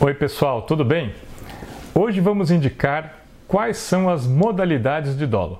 Oi, 0.00 0.14
pessoal, 0.14 0.62
tudo 0.62 0.84
bem? 0.84 1.12
Hoje 1.92 2.20
vamos 2.20 2.52
indicar 2.52 3.16
quais 3.48 3.78
são 3.78 4.08
as 4.08 4.28
modalidades 4.28 5.18
de 5.18 5.26
dolo. 5.26 5.58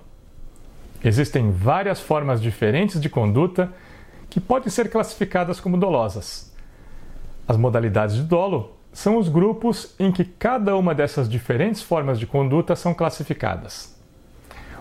Existem 1.02 1.50
várias 1.50 2.00
formas 2.00 2.40
diferentes 2.40 3.00
de 3.00 3.08
conduta 3.08 3.68
que 4.30 4.38
podem 4.38 4.70
ser 4.70 4.92
classificadas 4.92 5.58
como 5.58 5.76
dolosas. 5.76 6.54
As 7.48 7.56
modalidades 7.56 8.14
de 8.14 8.22
dolo 8.22 8.76
são 8.92 9.16
os 9.16 9.28
grupos 9.28 9.96
em 9.98 10.12
que 10.12 10.24
cada 10.24 10.76
uma 10.76 10.94
dessas 10.94 11.28
diferentes 11.28 11.82
formas 11.82 12.16
de 12.16 12.24
conduta 12.24 12.76
são 12.76 12.94
classificadas. 12.94 14.00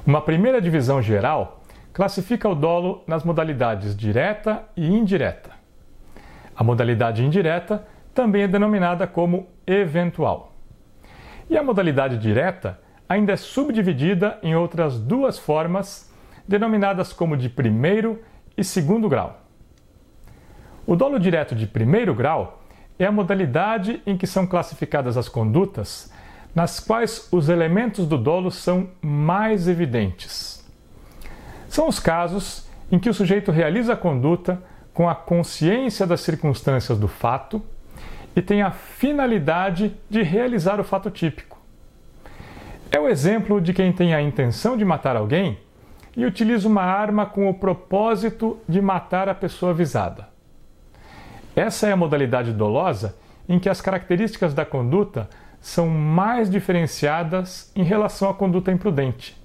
Uma 0.06 0.22
primeira 0.22 0.62
divisão 0.62 1.02
geral 1.02 1.64
classifica 1.92 2.48
o 2.48 2.54
dolo 2.54 3.04
nas 3.08 3.24
modalidades 3.24 3.98
direta 3.98 4.66
e 4.78 4.86
indireta. 4.86 5.50
A 6.56 6.64
modalidade 6.64 7.24
indireta 7.24 7.84
também 8.18 8.42
é 8.42 8.48
denominada 8.48 9.06
como 9.06 9.48
eventual. 9.68 10.52
E 11.48 11.56
a 11.56 11.62
modalidade 11.62 12.18
direta 12.18 12.80
ainda 13.08 13.34
é 13.34 13.38
subdividida 13.38 14.40
em 14.42 14.56
outras 14.56 15.00
duas 15.00 15.38
formas, 15.38 16.12
denominadas 16.48 17.14
como 17.14 17.38
de 17.38 17.48
primeiro 17.48 18.20
e 18.58 18.64
segundo 18.64 19.08
grau. 19.08 19.40
O 20.88 20.96
dolo 20.96 21.20
direto 21.20 21.54
de 21.54 21.68
primeiro 21.68 22.16
grau 22.16 22.64
é 22.98 23.06
a 23.06 23.12
modalidade 23.12 24.02
em 24.04 24.18
que 24.18 24.26
são 24.26 24.48
classificadas 24.48 25.16
as 25.16 25.30
condutas 25.30 26.12
nas 26.56 26.80
quais 26.80 27.28
os 27.32 27.50
elementos 27.50 28.08
do 28.08 28.18
dolo 28.18 28.50
são 28.50 28.90
mais 29.00 29.68
evidentes. 29.68 30.66
São 31.70 31.88
os 31.88 32.00
casos 32.00 32.68
em 32.92 32.98
que 32.98 33.12
o 33.12 33.14
sujeito 33.14 33.52
realiza 33.52 33.94
a 33.94 33.98
conduta 33.98 34.60
com 34.92 35.08
a 35.08 35.14
consciência 35.14 36.08
das 36.08 36.22
circunstâncias 36.22 36.98
do 36.98 37.08
fato 37.08 37.62
e 38.38 38.42
tem 38.42 38.62
a 38.62 38.70
finalidade 38.70 39.98
de 40.08 40.22
realizar 40.22 40.80
o 40.80 40.84
fato 40.84 41.10
típico. 41.10 41.58
É 42.92 43.00
o 43.00 43.10
exemplo 43.10 43.60
de 43.60 43.74
quem 43.74 43.92
tem 43.92 44.14
a 44.14 44.22
intenção 44.22 44.78
de 44.78 44.86
matar 44.86 45.16
alguém 45.16 45.58
e 46.16 46.24
utiliza 46.24 46.68
uma 46.68 46.84
arma 46.84 47.26
com 47.26 47.50
o 47.50 47.54
propósito 47.56 48.60
de 48.70 48.80
matar 48.80 49.28
a 49.28 49.34
pessoa 49.34 49.74
visada. 49.74 50.30
Essa 51.56 51.88
é 51.88 51.92
a 51.92 51.98
modalidade 51.98 52.54
dolosa 52.54 53.18
em 53.50 53.58
que 53.58 53.70
as 53.70 53.82
características 53.82 54.54
da 54.54 54.64
conduta 54.64 55.28
são 55.60 55.88
mais 55.90 56.48
diferenciadas 56.48 57.72
em 57.76 57.82
relação 57.82 58.30
à 58.30 58.36
conduta 58.36 58.72
imprudente. 58.72 59.36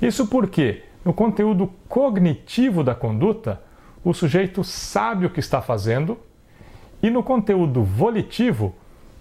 Isso 0.00 0.28
porque, 0.28 0.84
no 1.04 1.12
conteúdo 1.12 1.72
cognitivo 1.88 2.84
da 2.84 2.94
conduta, 2.94 3.60
o 4.04 4.14
sujeito 4.14 4.62
sabe 4.62 5.26
o 5.26 5.30
que 5.30 5.40
está 5.40 5.60
fazendo 5.60 6.16
e 7.04 7.10
no 7.10 7.22
conteúdo 7.22 7.82
volitivo, 7.82 8.74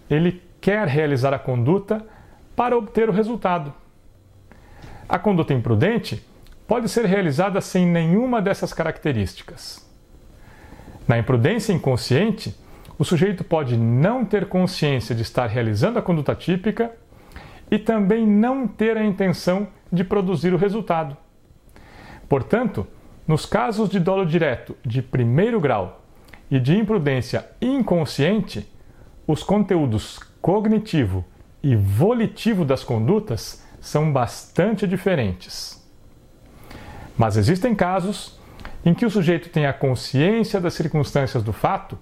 ele 0.09 0.42
quer 0.62 0.88
realizar 0.88 1.34
a 1.34 1.38
conduta 1.38 2.02
para 2.56 2.78
obter 2.78 3.09
o 3.09 3.12
resultado. 3.12 3.73
A 5.09 5.20
conduta 5.20 5.53
imprudente 5.53 6.26
pode 6.66 6.88
ser 6.88 7.04
realizada 7.04 7.59
sem 7.59 7.86
nenhuma 7.86 8.42
dessas 8.42 8.72
características. 8.72 9.86
Na 11.06 11.17
imprudência 11.17 11.73
inconsciente, 11.73 12.58
o 12.98 13.04
sujeito 13.04 13.44
pode 13.44 13.76
não 13.76 14.23
ter 14.23 14.48
consciência 14.48 15.14
de 15.14 15.22
estar 15.22 15.48
realizando 15.48 16.00
a 16.00 16.02
conduta 16.02 16.34
típica 16.34 16.89
e 17.70 17.78
também 17.78 18.26
não 18.26 18.66
ter 18.66 18.95
a 18.95 19.04
intenção 19.04 19.67
de 19.92 20.06
produzir 20.06 20.54
o 20.54 20.58
resultado. 20.58 21.17
Portanto, 22.30 22.88
nos 23.28 23.45
casos 23.45 23.89
de 23.89 24.00
dolo 24.00 24.26
direto 24.26 24.73
de 24.86 25.02
primeiro 25.02 25.59
grau 25.59 26.02
e 26.53 26.59
de 26.59 26.77
imprudência 26.77 27.47
inconsciente, 27.59 28.71
os 29.25 29.41
conteúdos 29.41 30.19
cognitivo 30.39 31.25
e 31.63 31.75
volitivo 31.75 32.63
das 32.63 32.83
condutas 32.83 33.65
são 33.81 34.13
bastante 34.13 34.85
diferentes. 34.85 35.83
Mas 37.17 37.37
existem 37.37 37.73
casos 37.73 38.39
em 38.86 38.93
que 38.93 39.03
o 39.03 39.09
sujeito 39.09 39.49
tem 39.49 39.65
a 39.65 39.73
consciência 39.73 40.61
das 40.61 40.75
circunstâncias 40.75 41.42
do 41.42 41.52
fato, 41.52 41.97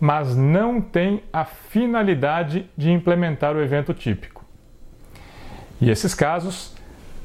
mas 0.00 0.34
não 0.34 0.80
tem 0.80 1.22
a 1.32 1.44
finalidade 1.44 2.68
de 2.76 2.90
implementar 2.90 3.54
o 3.54 3.62
evento 3.62 3.94
típico. 3.94 4.44
E 5.80 5.88
esses 5.88 6.16
casos 6.16 6.74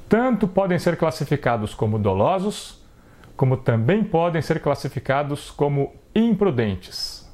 tanto 0.08 0.48
podem 0.48 0.78
ser 0.78 0.98
classificados 0.98 1.74
como 1.74 1.98
dolosos, 1.98 2.80
como 3.36 3.58
também 3.58 4.04
podem 4.04 4.40
ser 4.40 4.62
classificados 4.62 5.50
como 5.50 5.98
imprudentes. 6.14 7.28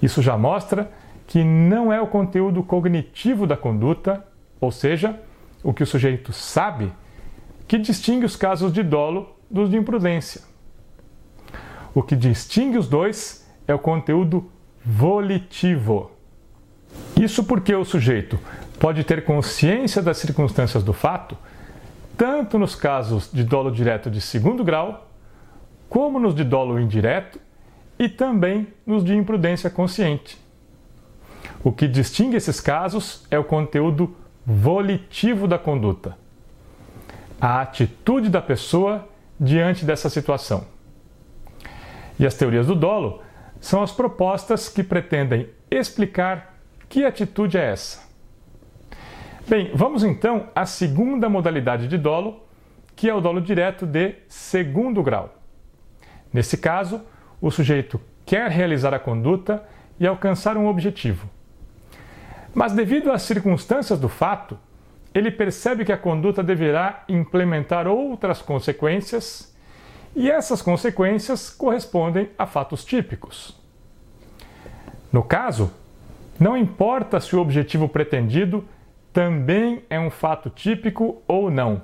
Isso 0.00 0.22
já 0.22 0.36
mostra 0.36 0.90
que 1.26 1.44
não 1.44 1.92
é 1.92 2.00
o 2.00 2.06
conteúdo 2.06 2.62
cognitivo 2.62 3.46
da 3.46 3.56
conduta, 3.56 4.26
ou 4.60 4.70
seja, 4.72 5.20
o 5.62 5.72
que 5.72 5.82
o 5.82 5.86
sujeito 5.86 6.32
sabe, 6.32 6.92
que 7.68 7.78
distingue 7.78 8.24
os 8.24 8.34
casos 8.34 8.72
de 8.72 8.82
dolo 8.82 9.36
dos 9.50 9.70
de 9.70 9.76
imprudência. 9.76 10.42
O 11.94 12.02
que 12.02 12.16
distingue 12.16 12.78
os 12.78 12.88
dois 12.88 13.48
é 13.66 13.74
o 13.74 13.78
conteúdo 13.78 14.50
volitivo. 14.84 16.10
Isso 17.16 17.44
porque 17.44 17.74
o 17.74 17.84
sujeito 17.84 18.38
pode 18.78 19.04
ter 19.04 19.24
consciência 19.24 20.02
das 20.02 20.16
circunstâncias 20.16 20.82
do 20.82 20.92
fato 20.92 21.36
tanto 22.20 22.58
nos 22.58 22.74
casos 22.74 23.30
de 23.32 23.42
dolo 23.42 23.70
direto 23.70 24.10
de 24.10 24.20
segundo 24.20 24.62
grau, 24.62 25.09
como 25.90 26.20
nos 26.20 26.36
de 26.36 26.44
dolo 26.44 26.78
indireto 26.78 27.40
e 27.98 28.08
também 28.08 28.68
nos 28.86 29.04
de 29.04 29.12
imprudência 29.14 29.68
consciente. 29.68 30.38
O 31.64 31.72
que 31.72 31.88
distingue 31.88 32.36
esses 32.36 32.60
casos 32.60 33.26
é 33.28 33.36
o 33.36 33.44
conteúdo 33.44 34.16
volitivo 34.46 35.48
da 35.48 35.58
conduta, 35.58 36.16
a 37.40 37.60
atitude 37.60 38.30
da 38.30 38.40
pessoa 38.40 39.06
diante 39.38 39.84
dessa 39.84 40.08
situação. 40.08 40.64
E 42.18 42.24
as 42.24 42.34
teorias 42.34 42.68
do 42.68 42.76
dolo 42.76 43.20
são 43.60 43.82
as 43.82 43.90
propostas 43.90 44.68
que 44.68 44.84
pretendem 44.84 45.50
explicar 45.68 46.54
que 46.88 47.04
atitude 47.04 47.58
é 47.58 47.72
essa. 47.72 48.08
Bem, 49.48 49.72
vamos 49.74 50.04
então 50.04 50.48
à 50.54 50.64
segunda 50.64 51.28
modalidade 51.28 51.88
de 51.88 51.98
dolo, 51.98 52.44
que 52.94 53.10
é 53.10 53.14
o 53.14 53.20
dolo 53.20 53.40
direto 53.40 53.84
de 53.86 54.14
segundo 54.28 55.02
grau. 55.02 55.39
Nesse 56.32 56.56
caso, 56.56 57.00
o 57.40 57.50
sujeito 57.50 58.00
quer 58.24 58.50
realizar 58.50 58.94
a 58.94 58.98
conduta 58.98 59.62
e 59.98 60.06
alcançar 60.06 60.56
um 60.56 60.66
objetivo. 60.66 61.28
Mas, 62.54 62.72
devido 62.72 63.10
às 63.10 63.22
circunstâncias 63.22 63.98
do 63.98 64.08
fato, 64.08 64.58
ele 65.14 65.30
percebe 65.30 65.84
que 65.84 65.92
a 65.92 65.98
conduta 65.98 66.42
deverá 66.42 67.04
implementar 67.08 67.86
outras 67.86 68.40
consequências 68.40 69.54
e 70.14 70.30
essas 70.30 70.62
consequências 70.62 71.50
correspondem 71.50 72.30
a 72.38 72.46
fatos 72.46 72.84
típicos. 72.84 73.58
No 75.12 75.22
caso, 75.22 75.72
não 76.38 76.56
importa 76.56 77.20
se 77.20 77.34
o 77.34 77.40
objetivo 77.40 77.88
pretendido 77.88 78.64
também 79.12 79.84
é 79.90 79.98
um 79.98 80.10
fato 80.10 80.48
típico 80.48 81.22
ou 81.26 81.50
não. 81.50 81.82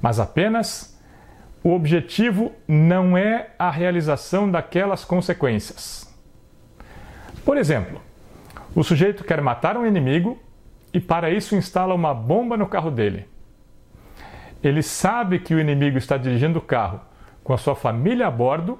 Mas 0.00 0.20
apenas 0.20 0.93
o 1.64 1.72
objetivo 1.72 2.52
não 2.68 3.16
é 3.16 3.48
a 3.58 3.70
realização 3.70 4.50
daquelas 4.50 5.02
consequências. 5.02 6.14
Por 7.42 7.56
exemplo, 7.56 8.02
o 8.74 8.84
sujeito 8.84 9.24
quer 9.24 9.40
matar 9.40 9.74
um 9.74 9.86
inimigo 9.86 10.38
e 10.92 11.00
para 11.00 11.30
isso 11.30 11.56
instala 11.56 11.94
uma 11.94 12.12
bomba 12.12 12.58
no 12.58 12.66
carro 12.66 12.90
dele. 12.90 13.26
Ele 14.62 14.82
sabe 14.82 15.38
que 15.38 15.54
o 15.54 15.60
inimigo 15.60 15.96
está 15.96 16.18
dirigindo 16.18 16.58
o 16.58 16.62
carro 16.62 17.00
com 17.42 17.54
a 17.54 17.58
sua 17.58 17.74
família 17.74 18.26
a 18.26 18.30
bordo 18.30 18.78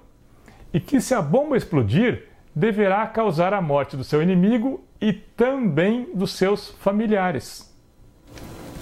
e 0.73 0.79
que 0.79 1.01
se 1.01 1.15
a 1.15 1.23
bomba 1.23 1.57
explodir, 1.57 2.29
deverá 2.55 3.07
causar 3.07 3.55
a 3.55 3.63
morte 3.63 3.97
do 3.97 4.05
seu 4.05 4.23
inimigo 4.23 4.85
e 5.01 5.13
também 5.13 6.09
dos 6.15 6.33
seus 6.33 6.71
familiares. 6.81 7.75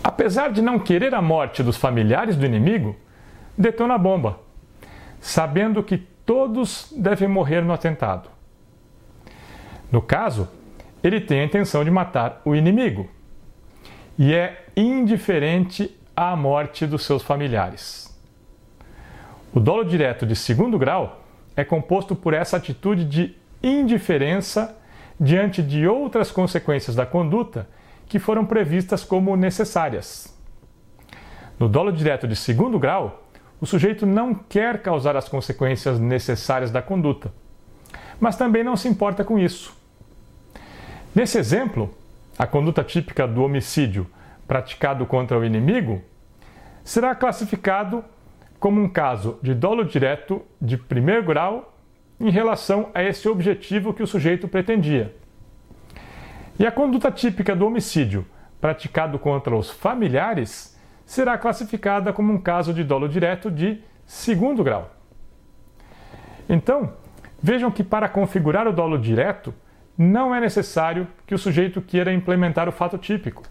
Apesar 0.02 0.50
de 0.50 0.60
não 0.60 0.78
querer 0.78 1.14
a 1.14 1.22
morte 1.22 1.62
dos 1.62 1.76
familiares 1.76 2.36
do 2.36 2.44
inimigo, 2.44 2.96
detona 3.56 3.94
a 3.94 3.98
bomba, 3.98 4.40
sabendo 5.20 5.82
que 5.82 5.98
todos 5.98 6.92
devem 6.96 7.28
morrer 7.28 7.62
no 7.62 7.72
atentado. 7.72 8.28
No 9.90 10.00
caso, 10.00 10.48
ele 11.02 11.20
tem 11.20 11.40
a 11.40 11.44
intenção 11.44 11.84
de 11.84 11.90
matar 11.90 12.40
o 12.44 12.54
inimigo 12.54 13.08
e 14.18 14.34
é 14.34 14.66
indiferente 14.76 15.94
à 16.14 16.36
morte 16.36 16.86
dos 16.86 17.04
seus 17.04 17.22
familiares. 17.22 18.08
O 19.54 19.60
dolo 19.60 19.84
direto 19.84 20.24
de 20.24 20.34
segundo 20.34 20.78
grau 20.78 21.22
é 21.56 21.64
composto 21.64 22.16
por 22.16 22.32
essa 22.32 22.56
atitude 22.56 23.04
de 23.04 23.36
indiferença 23.62 24.78
diante 25.20 25.62
de 25.62 25.86
outras 25.86 26.30
consequências 26.30 26.96
da 26.96 27.04
conduta 27.04 27.68
que 28.06 28.18
foram 28.18 28.44
previstas 28.44 29.04
como 29.04 29.36
necessárias. 29.36 30.36
No 31.58 31.68
dolo 31.68 31.92
direto 31.92 32.26
de 32.26 32.34
segundo 32.34 32.78
grau, 32.78 33.21
o 33.62 33.66
sujeito 33.66 34.04
não 34.04 34.34
quer 34.34 34.82
causar 34.82 35.16
as 35.16 35.28
consequências 35.28 36.00
necessárias 36.00 36.72
da 36.72 36.82
conduta, 36.82 37.32
mas 38.18 38.34
também 38.34 38.64
não 38.64 38.76
se 38.76 38.88
importa 38.88 39.22
com 39.22 39.38
isso. 39.38 39.72
Nesse 41.14 41.38
exemplo, 41.38 41.94
a 42.36 42.44
conduta 42.44 42.82
típica 42.82 43.24
do 43.24 43.44
homicídio 43.44 44.08
praticado 44.48 45.06
contra 45.06 45.38
o 45.38 45.44
inimigo 45.44 46.02
será 46.82 47.14
classificado 47.14 48.04
como 48.58 48.82
um 48.82 48.88
caso 48.88 49.38
de 49.40 49.54
dolo 49.54 49.84
direto 49.84 50.42
de 50.60 50.76
primeiro 50.76 51.22
grau 51.22 51.72
em 52.18 52.30
relação 52.30 52.90
a 52.92 53.04
esse 53.04 53.28
objetivo 53.28 53.94
que 53.94 54.02
o 54.02 54.08
sujeito 54.08 54.48
pretendia. 54.48 55.14
E 56.58 56.66
a 56.66 56.72
conduta 56.72 57.12
típica 57.12 57.54
do 57.54 57.64
homicídio 57.64 58.26
praticado 58.60 59.20
contra 59.20 59.54
os 59.54 59.70
familiares 59.70 60.71
será 61.04 61.36
classificada 61.36 62.12
como 62.12 62.32
um 62.32 62.38
caso 62.38 62.72
de 62.72 62.84
dolo 62.84 63.08
direto 63.08 63.50
de 63.50 63.82
segundo 64.06 64.62
grau. 64.62 64.90
Então, 66.48 66.92
vejam 67.42 67.70
que 67.70 67.82
para 67.82 68.08
configurar 68.08 68.66
o 68.66 68.72
dolo 68.72 68.98
direto, 68.98 69.54
não 69.96 70.34
é 70.34 70.40
necessário 70.40 71.06
que 71.26 71.34
o 71.34 71.38
sujeito 71.38 71.80
queira 71.80 72.12
implementar 72.12 72.68
o 72.68 72.72
fato 72.72 72.98
típico. 72.98 73.44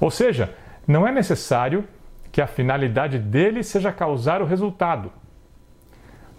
Ou 0.00 0.10
seja, 0.10 0.54
não 0.86 1.06
é 1.06 1.12
necessário 1.12 1.84
que 2.30 2.40
a 2.40 2.46
finalidade 2.46 3.18
dele 3.18 3.62
seja 3.62 3.92
causar 3.92 4.42
o 4.42 4.46
resultado. 4.46 5.12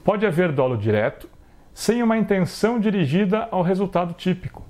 Pode 0.04 0.26
haver 0.26 0.52
dolo 0.52 0.76
direto 0.76 1.30
sem 1.74 2.04
uma 2.04 2.18
intenção 2.18 2.80
dirigida 2.80 3.48
ao 3.52 3.62
resultado 3.62 4.14
típico. 4.14 4.64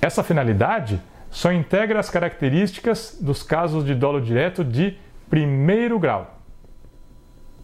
Essa 0.00 0.22
finalidade 0.22 1.00
só 1.34 1.52
integra 1.52 1.98
as 1.98 2.08
características 2.08 3.18
dos 3.20 3.42
casos 3.42 3.84
de 3.84 3.92
dolo 3.92 4.20
direto 4.20 4.62
de 4.62 4.96
primeiro 5.28 5.98
grau. 5.98 6.38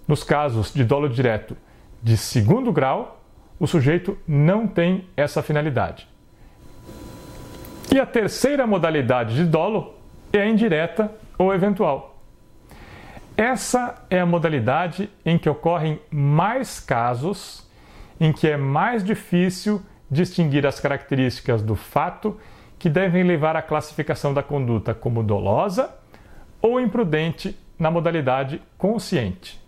Nos 0.09 0.25
casos 0.25 0.75
de 0.75 0.83
dolo 0.83 1.09
direto 1.09 1.57
de 2.03 2.17
segundo 2.17 2.73
grau, 2.73 3.23
o 3.61 3.69
sujeito 3.69 4.19
não 4.27 4.67
tem 4.67 5.07
essa 5.17 5.41
finalidade. 5.41 6.09
E 7.95 8.01
a 8.01 8.05
terceira 8.05 8.67
modalidade 8.67 9.37
de 9.37 9.45
dolo 9.45 9.95
é 10.33 10.41
a 10.41 10.49
indireta 10.49 11.15
ou 11.39 11.55
eventual. 11.55 12.19
Essa 13.37 14.05
é 14.11 14.19
a 14.19 14.27
modalidade 14.27 15.09
em 15.25 15.39
que 15.39 15.49
ocorrem 15.49 16.01
mais 16.11 16.81
casos 16.81 17.65
em 18.19 18.33
que 18.33 18.49
é 18.49 18.57
mais 18.57 19.05
difícil 19.05 19.81
distinguir 20.11 20.67
as 20.67 20.81
características 20.81 21.63
do 21.63 21.77
fato 21.77 22.37
que 22.81 22.89
devem 22.89 23.23
levar 23.23 23.55
à 23.55 23.63
classificação 23.63 24.33
da 24.33 24.43
conduta 24.43 24.95
como 24.95 25.23
dolosa 25.23 25.95
ou 26.63 26.81
imprudente 26.81 27.57
na 27.79 27.91
modalidade 27.91 28.61
consciente. 28.79 29.61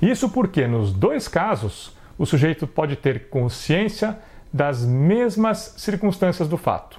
Isso 0.00 0.30
porque, 0.30 0.66
nos 0.66 0.90
dois 0.90 1.28
casos, 1.28 1.94
o 2.16 2.24
sujeito 2.24 2.66
pode 2.66 2.96
ter 2.96 3.28
consciência 3.28 4.18
das 4.50 4.86
mesmas 4.86 5.74
circunstâncias 5.76 6.48
do 6.48 6.56
fato. 6.56 6.98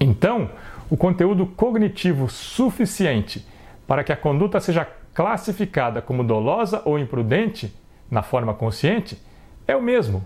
Então, 0.00 0.50
o 0.88 0.96
conteúdo 0.96 1.44
cognitivo 1.44 2.26
suficiente 2.28 3.46
para 3.86 4.02
que 4.02 4.12
a 4.12 4.16
conduta 4.16 4.60
seja 4.60 4.88
classificada 5.12 6.00
como 6.00 6.24
dolosa 6.24 6.80
ou 6.86 6.98
imprudente 6.98 7.70
na 8.10 8.22
forma 8.22 8.54
consciente 8.54 9.20
é 9.68 9.76
o 9.76 9.82
mesmo. 9.82 10.24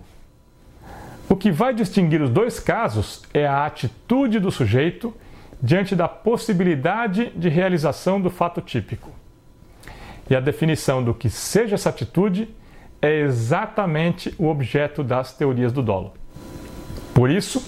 O 1.29 1.37
que 1.37 1.51
vai 1.51 1.75
distinguir 1.75 2.21
os 2.21 2.31
dois 2.31 2.61
casos 2.61 3.23
é 3.33 3.47
a 3.47 3.65
atitude 3.65 4.39
do 4.39 4.51
sujeito 4.51 5.15
diante 5.63 5.97
da 5.97 6.07
possibilidade 6.07 7.31
de 7.35 7.49
realização 7.49 8.21
do 8.21 8.29
fato 8.31 8.61
típico. 8.61 9.11
E 10.29 10.37
a 10.37 10.41
definição 10.41 11.03
do 11.03 11.15
que 11.15 11.31
seja 11.31 11.75
essa 11.75 11.89
atitude 11.89 12.55
é 13.01 13.21
exatamente 13.21 14.35
o 14.39 14.49
objeto 14.49 15.03
das 15.03 15.35
teorias 15.35 15.73
do 15.73 15.83
dolo. 15.83 16.13
Por 17.15 17.31
isso, 17.31 17.63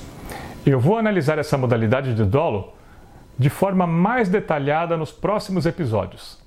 eu 0.64 0.80
vou 0.80 0.98
analisar 0.98 1.38
essa 1.38 1.56
modalidade 1.56 2.14
de 2.14 2.24
dolo 2.24 2.74
de 3.38 3.48
forma 3.48 3.86
mais 3.86 4.28
detalhada 4.28 4.96
nos 4.96 5.12
próximos 5.12 5.66
episódios, 5.66 6.38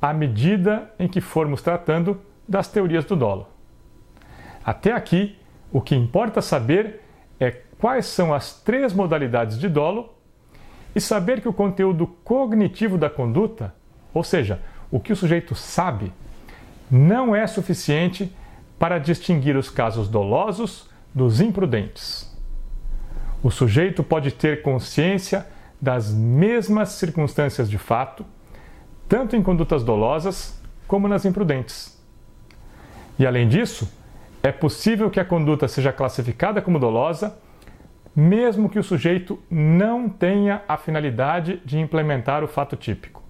à 0.00 0.12
medida 0.12 0.90
em 0.98 1.08
que 1.08 1.20
formos 1.20 1.62
tratando 1.62 2.20
das 2.48 2.68
teorias 2.68 3.04
do 3.04 3.16
dolo. 3.16 3.48
Até 4.64 4.92
aqui, 4.92 5.36
o 5.72 5.80
que 5.80 5.94
importa 5.94 6.40
saber 6.40 7.00
é 7.38 7.50
quais 7.50 8.06
são 8.06 8.34
as 8.34 8.60
três 8.62 8.92
modalidades 8.92 9.58
de 9.58 9.68
dolo 9.68 10.14
e 10.94 11.00
saber 11.00 11.40
que 11.40 11.48
o 11.48 11.52
conteúdo 11.52 12.06
cognitivo 12.24 12.98
da 12.98 13.10
conduta, 13.10 13.74
ou 14.12 14.24
seja, 14.24 14.60
o 14.90 14.98
que 14.98 15.12
o 15.12 15.16
sujeito 15.16 15.54
sabe, 15.54 16.12
não 16.90 17.36
é 17.36 17.46
suficiente 17.46 18.34
para 18.78 18.98
distinguir 18.98 19.56
os 19.56 19.68
casos 19.68 20.08
dolosos 20.08 20.88
dos 21.14 21.40
imprudentes 21.40 22.28
o 23.42 23.50
sujeito 23.50 24.02
pode 24.02 24.32
ter 24.32 24.62
consciência 24.62 25.46
das 25.80 26.12
mesmas 26.12 26.90
circunstâncias 26.90 27.70
de 27.70 27.78
fato, 27.78 28.24
tanto 29.08 29.36
em 29.36 29.42
condutas 29.42 29.84
dolosas 29.84 30.60
como 30.86 31.06
nas 31.06 31.24
imprudentes. 31.24 31.96
E 33.18 33.26
além 33.26 33.48
disso, 33.48 33.90
é 34.42 34.52
possível 34.52 35.10
que 35.10 35.20
a 35.20 35.24
conduta 35.24 35.66
seja 35.66 35.92
classificada 35.92 36.62
como 36.62 36.78
dolosa, 36.78 37.36
mesmo 38.14 38.68
que 38.68 38.78
o 38.78 38.82
sujeito 38.82 39.38
não 39.50 40.08
tenha 40.08 40.62
a 40.68 40.76
finalidade 40.76 41.60
de 41.64 41.78
implementar 41.78 42.42
o 42.42 42.48
fato 42.48 42.76
típico. 42.76 43.22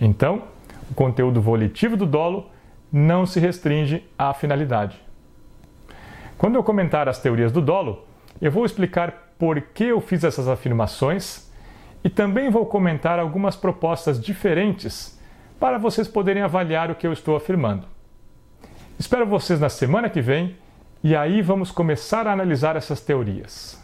Então, 0.00 0.42
o 0.90 0.94
conteúdo 0.94 1.40
volitivo 1.40 1.96
do 1.96 2.06
dolo 2.06 2.50
não 2.92 3.26
se 3.26 3.38
restringe 3.38 4.04
à 4.18 4.32
finalidade. 4.34 5.00
Quando 6.36 6.56
eu 6.56 6.64
comentar 6.64 7.08
as 7.08 7.20
teorias 7.20 7.52
do 7.52 7.60
dolo, 7.60 8.04
eu 8.40 8.50
vou 8.50 8.64
explicar 8.64 9.34
por 9.38 9.60
que 9.60 9.84
eu 9.84 10.00
fiz 10.00 10.24
essas 10.24 10.48
afirmações 10.48 11.50
e 12.02 12.08
também 12.08 12.50
vou 12.50 12.66
comentar 12.66 13.18
algumas 13.18 13.56
propostas 13.56 14.20
diferentes 14.20 15.20
para 15.58 15.78
vocês 15.78 16.08
poderem 16.08 16.42
avaliar 16.42 16.90
o 16.90 16.94
que 16.94 17.06
eu 17.06 17.12
estou 17.12 17.36
afirmando. 17.36 17.86
Espero 19.00 19.26
vocês 19.26 19.58
na 19.58 19.70
semana 19.70 20.10
que 20.10 20.20
vem 20.20 20.58
e 21.02 21.16
aí 21.16 21.40
vamos 21.40 21.70
começar 21.70 22.26
a 22.26 22.32
analisar 22.34 22.76
essas 22.76 23.00
teorias. 23.00 23.82